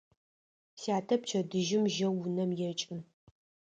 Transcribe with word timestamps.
Сятэ 0.81 1.15
пчэдыжьым 1.21 1.83
жьэу 1.93 2.15
унэм 2.25 2.51
екӏы. 2.69 2.97